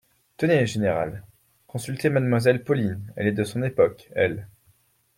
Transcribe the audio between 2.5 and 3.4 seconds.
Pauline, elle est